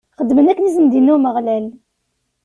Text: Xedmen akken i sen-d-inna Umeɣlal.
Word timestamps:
Xedmen 0.19 0.49
akken 0.51 0.67
i 0.69 0.71
sen-d-inna 0.75 1.11
Umeɣlal. 1.15 1.65